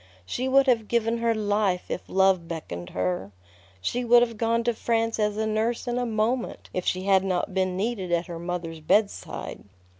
[0.25, 3.31] She would have given her life if love beckoned her.
[3.81, 7.23] She would have gone to France as a nurse in a moment if she had
[7.23, 9.63] not been needed at her mother's bedside.